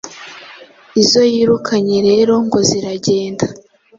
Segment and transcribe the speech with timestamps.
[1.01, 3.45] Izo yirukanye rero ngo ziragenda